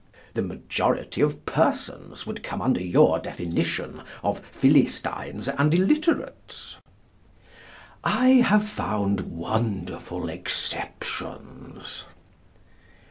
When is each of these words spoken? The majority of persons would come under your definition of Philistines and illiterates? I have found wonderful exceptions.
The 0.33 0.41
majority 0.41 1.21
of 1.21 1.45
persons 1.45 2.25
would 2.25 2.41
come 2.41 2.59
under 2.59 2.81
your 2.83 3.19
definition 3.19 4.01
of 4.23 4.39
Philistines 4.47 5.47
and 5.47 5.71
illiterates? 5.75 6.77
I 8.03 8.29
have 8.43 8.67
found 8.67 9.21
wonderful 9.21 10.27
exceptions. 10.29 12.05